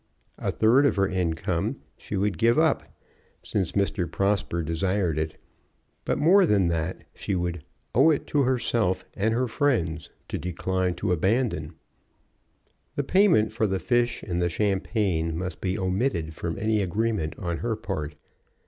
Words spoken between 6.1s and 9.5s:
more than that she "would owe it to herself and her